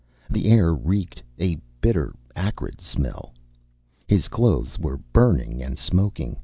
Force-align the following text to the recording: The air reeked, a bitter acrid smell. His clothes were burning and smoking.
The 0.31 0.47
air 0.49 0.73
reeked, 0.73 1.21
a 1.39 1.59
bitter 1.79 2.15
acrid 2.35 2.81
smell. 2.81 3.33
His 4.07 4.27
clothes 4.29 4.79
were 4.79 4.97
burning 4.97 5.61
and 5.61 5.77
smoking. 5.77 6.39